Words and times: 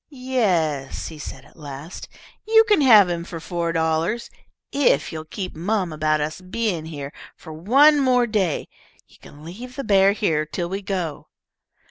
"Yes," 0.09 1.09
he 1.09 1.19
said, 1.19 1.45
at 1.45 1.55
last, 1.55 2.07
"you 2.47 2.63
can 2.63 2.81
have 2.81 3.07
him 3.07 3.23
for 3.23 3.39
four 3.39 3.71
dollars, 3.71 4.31
if 4.71 5.11
you'll 5.13 5.25
keep 5.25 5.55
mum 5.55 5.93
about 5.93 6.19
us 6.21 6.41
being 6.41 6.85
here 6.87 7.13
for 7.35 7.53
one 7.53 7.99
more 7.99 8.25
day. 8.25 8.67
You 9.07 9.17
can 9.21 9.43
leave 9.45 9.75
the 9.75 9.83
bear 9.83 10.13
here 10.13 10.43
till 10.43 10.69
we 10.69 10.81
go." 10.81 11.27